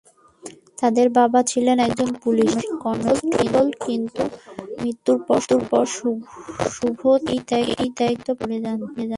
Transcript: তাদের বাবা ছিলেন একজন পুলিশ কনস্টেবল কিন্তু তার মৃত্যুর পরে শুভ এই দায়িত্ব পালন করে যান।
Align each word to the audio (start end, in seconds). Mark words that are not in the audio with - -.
তাদের 0.77 1.07
বাবা 1.11 1.39
ছিলেন 1.43 1.77
একজন 1.79 2.09
পুলিশ 2.23 2.51
কনস্টেবল 2.81 3.67
কিন্তু 3.85 4.21
তার 4.47 4.67
মৃত্যুর 4.77 5.17
পরে 5.27 5.85
শুভ 6.75 7.01
এই 7.75 7.89
দায়িত্ব 7.97 8.27
পালন 8.29 8.39
করে 8.39 8.57
যান। 8.63 8.79